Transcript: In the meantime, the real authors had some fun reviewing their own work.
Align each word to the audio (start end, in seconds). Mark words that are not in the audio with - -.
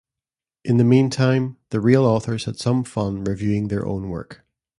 In 0.65 0.77
the 0.77 0.83
meantime, 0.83 1.57
the 1.69 1.79
real 1.79 2.05
authors 2.05 2.45
had 2.45 2.57
some 2.57 2.83
fun 2.83 3.23
reviewing 3.23 3.67
their 3.67 3.85
own 3.85 4.09
work. 4.09 4.43